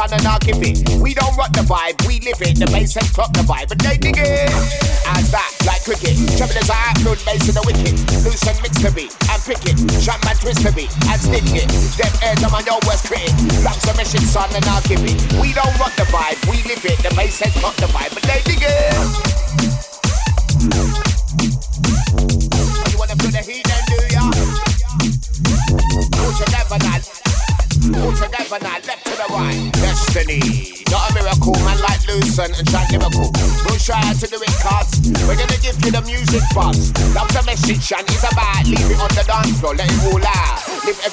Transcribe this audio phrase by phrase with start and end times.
[0.00, 0.37] I'm not a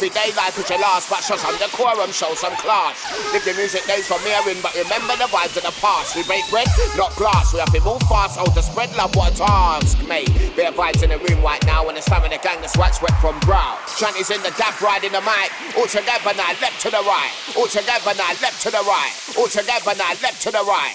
[0.05, 2.93] Live everyday life with your last, but show some decorum, show some class.
[3.33, 6.15] Live the music days from in, but remember the vibes of the past.
[6.15, 7.53] We break bread, not glass.
[7.53, 10.29] We have to move fast, how to spread love, what a task, mate.
[10.55, 13.01] Bare vibes in the room right now, and it's time of the gang that's wax
[13.01, 13.81] wet from brow.
[13.97, 15.49] Shanty's in the dap riding the mic.
[15.73, 17.33] All together now, left to the right.
[17.57, 19.13] All together now, left to the right.
[19.41, 20.93] All together now, left to the right.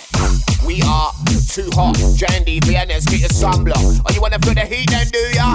[0.62, 1.10] We are
[1.50, 1.98] too hot.
[2.14, 4.06] Jandy, Vienna's get your sunblock.
[4.06, 5.50] Oh, you wanna feel the heat then, do ya?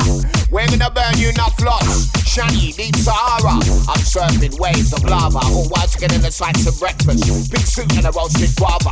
[0.52, 2.25] We're gonna burn you, not floss.
[2.36, 3.64] Shanty, deep Sahara.
[3.88, 5.40] I'm surfing waves of lava.
[5.56, 7.24] All while to get in the sights of breakfast.
[7.50, 8.92] Big suit and a roasted guava.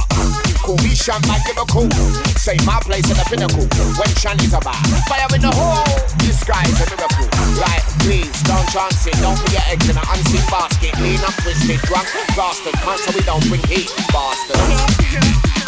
[0.64, 1.92] Call me Shant like it cool.
[2.40, 3.68] Say my place at the pinnacle.
[4.00, 4.80] When Shanty's about.
[5.12, 5.84] Fire in the hole.
[6.24, 7.28] This guy's a miracle.
[7.60, 9.20] Like, please, don't chance it.
[9.20, 10.96] Don't forget eggs in an unseen basket.
[11.04, 12.08] Lean up, twisted, drunk,
[12.40, 12.80] bastard.
[12.80, 15.63] Can't so we don't bring heat, bastard.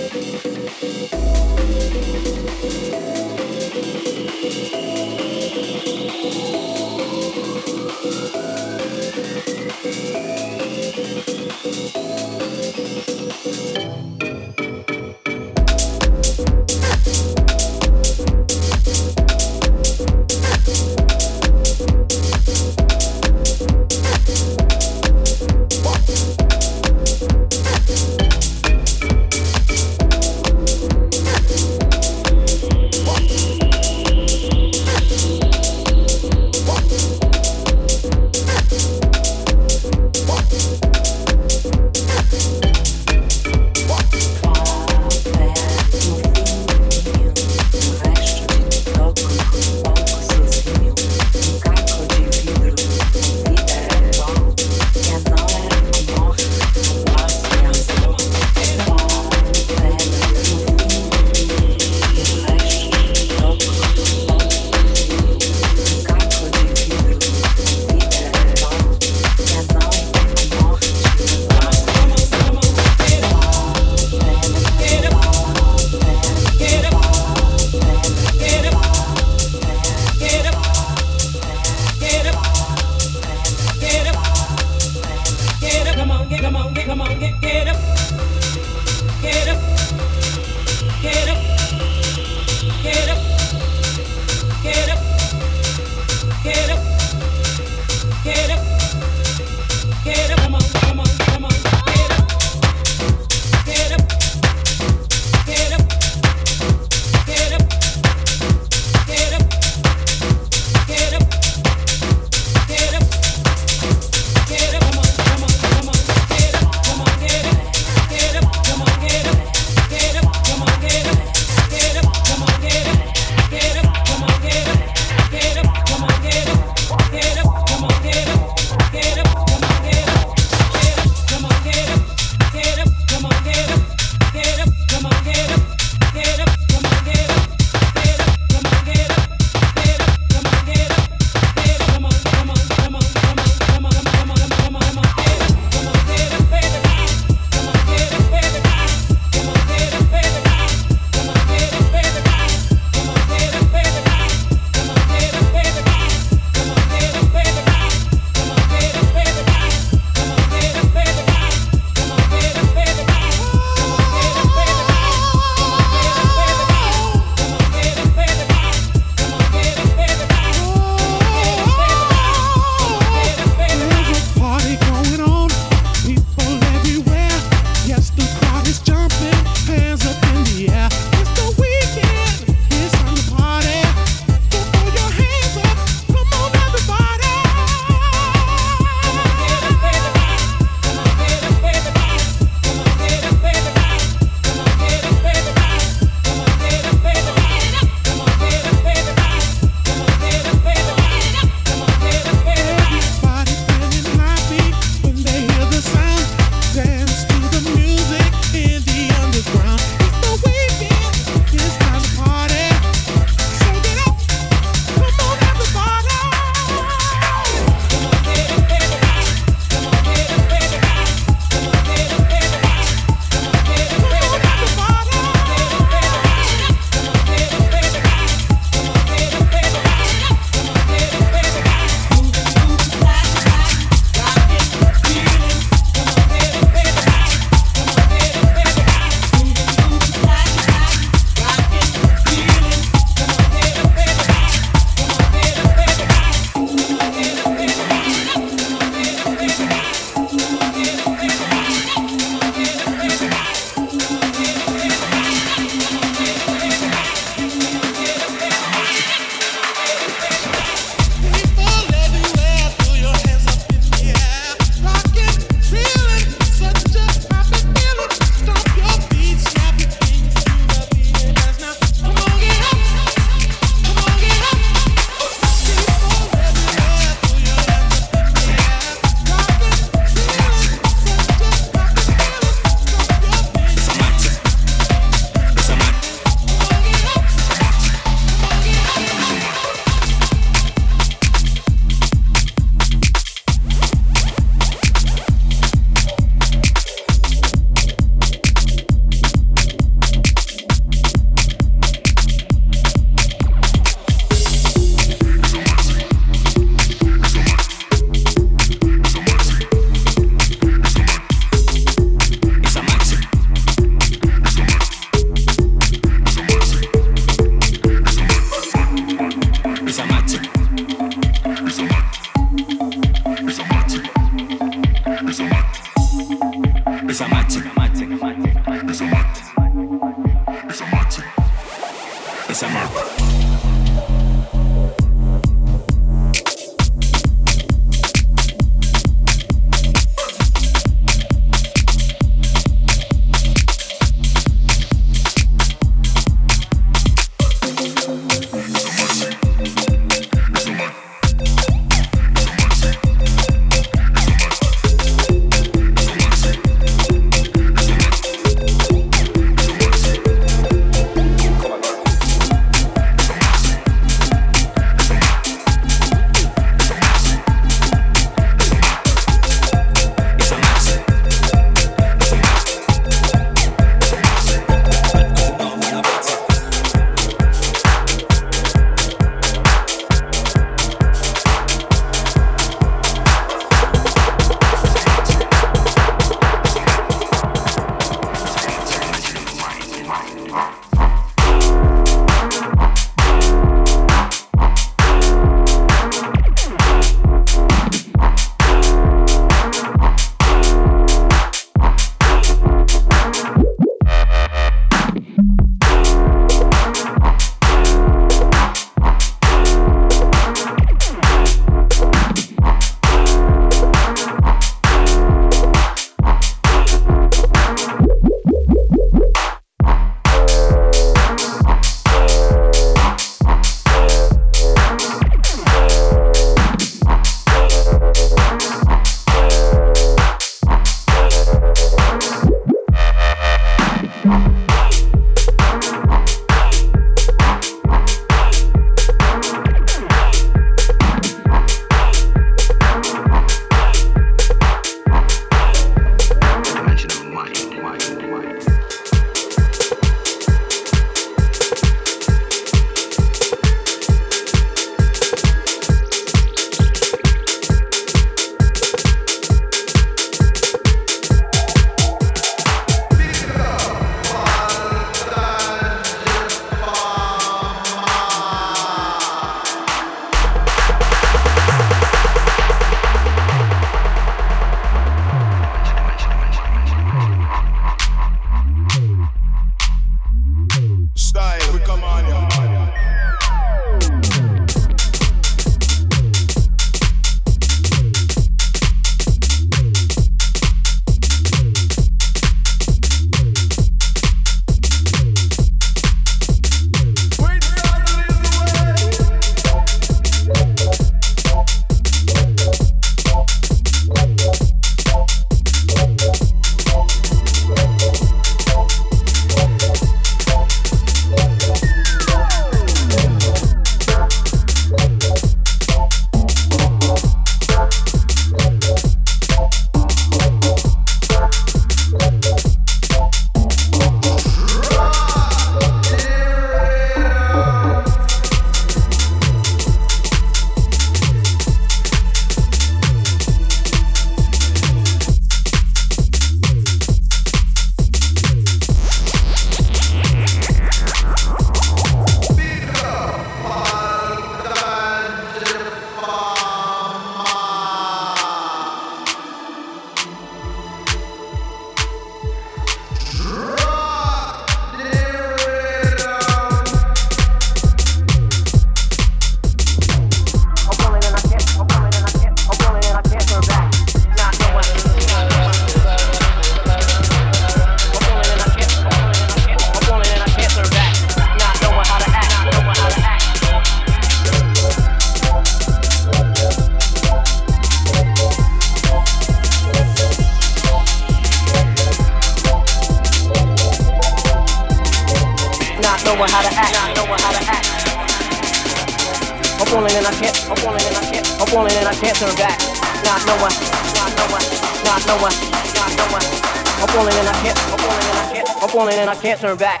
[599.50, 600.00] answering back.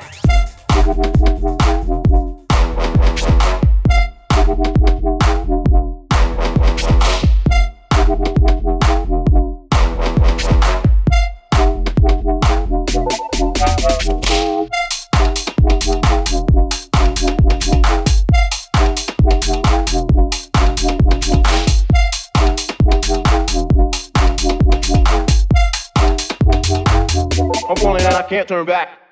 [28.28, 29.09] can't turn back.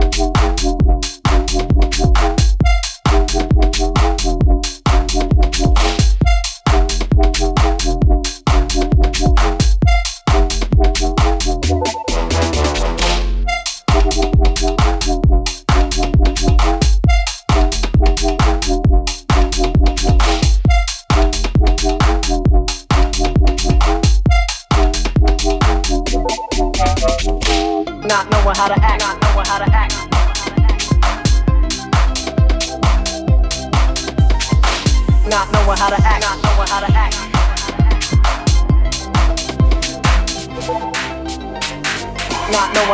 [0.00, 0.16] Thank
[2.38, 2.47] you.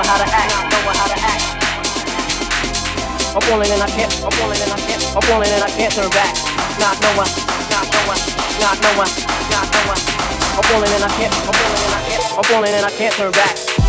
[0.03, 1.45] how to act, not knowing how to act.
[3.31, 5.93] I'm falling and I can't, I'm falling and I can't, I'm falling and I can't
[5.95, 6.35] turn back.
[6.83, 6.99] Not
[7.71, 8.11] not knowing,
[8.59, 9.13] not knowing,
[9.55, 10.03] not knowing.
[10.59, 13.15] I'm falling and I can't, I'm falling and I can't, I'm falling and I can't
[13.15, 13.84] turn back.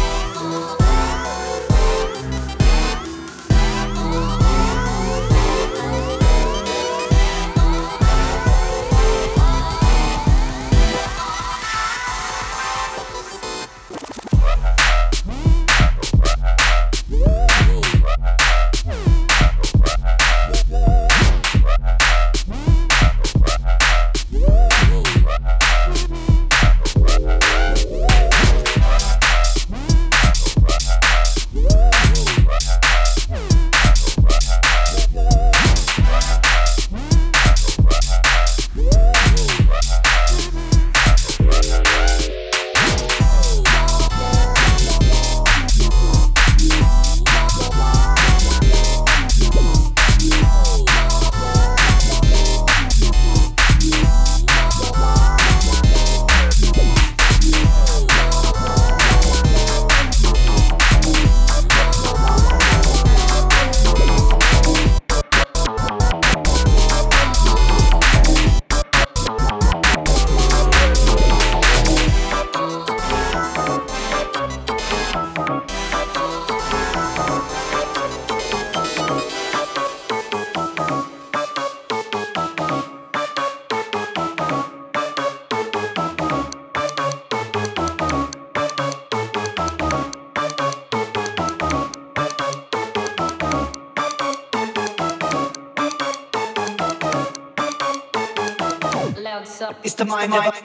[100.08, 100.65] My mind.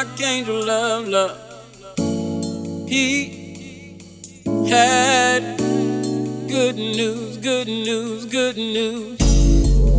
[0.00, 1.38] Archangel of Love.
[2.88, 3.98] He
[4.66, 5.58] had
[6.48, 9.18] good news, good news, good news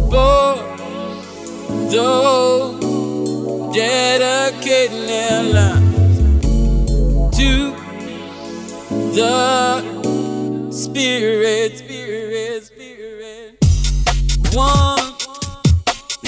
[0.10, 0.56] for
[1.92, 2.80] those
[3.76, 6.48] dedicating their lives
[7.38, 7.76] to
[9.14, 13.56] the Spirit, Spirit, Spirit.
[14.56, 15.14] One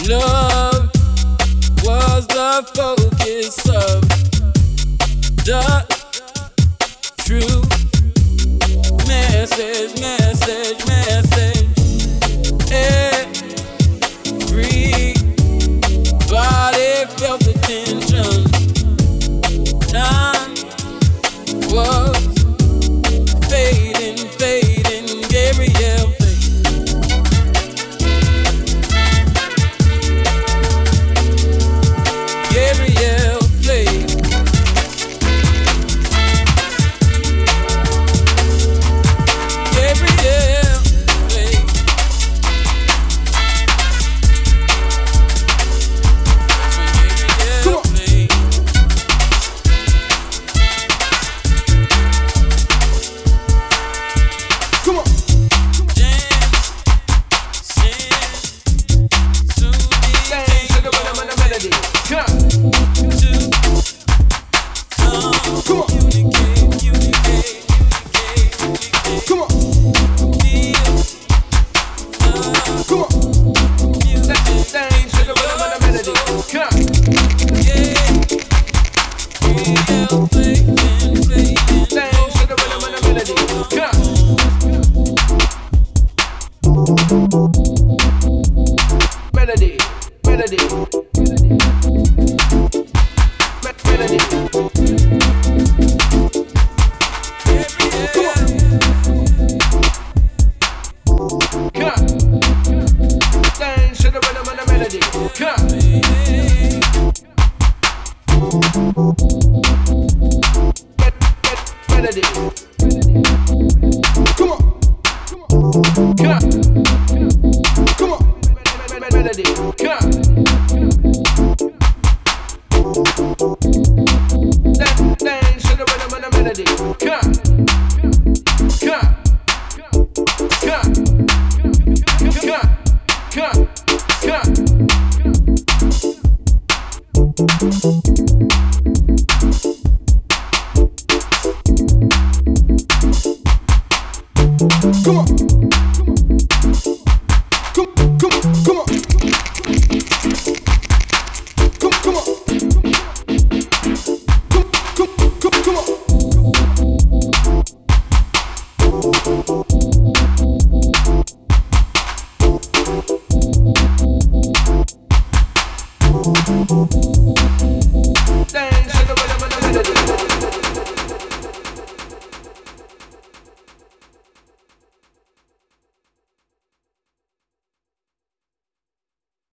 [0.08, 0.73] love
[2.34, 4.02] the focus of
[5.46, 5.86] the
[7.20, 7.62] true
[9.08, 11.68] message, message, message.
[14.42, 14.82] Everybody
[17.18, 18.44] felt the tension.
[19.92, 20.54] Time
[21.72, 22.13] was.